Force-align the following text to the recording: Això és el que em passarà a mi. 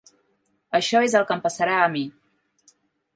Això 0.79 1.01
és 1.09 1.15
el 1.19 1.27
que 1.31 1.37
em 1.39 1.43
passarà 1.45 1.75
a 1.83 1.91
mi. 1.97 2.01